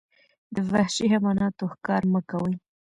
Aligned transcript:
د 0.55 0.55
وحشي 0.69 1.05
حیواناتو 1.13 1.63
ښکار 1.73 2.03
مه 2.13 2.21
کوئ. 2.29 2.53